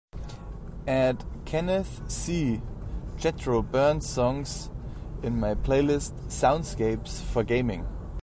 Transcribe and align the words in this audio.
add 0.87 1.23
kenneth 1.45 2.01
c 2.09 2.59
"jethro" 3.17 3.61
burns 3.61 4.09
songs 4.09 4.71
in 5.21 5.39
my 5.39 5.53
playlist 5.53 6.11
soundscapes 6.27 7.21
for 7.21 7.43
gaming 7.43 7.85